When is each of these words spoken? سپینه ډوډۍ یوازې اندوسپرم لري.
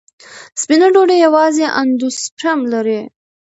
سپینه 0.61 0.87
ډوډۍ 0.93 1.17
یوازې 1.25 1.65
اندوسپرم 1.81 2.59
لري. 2.73 2.99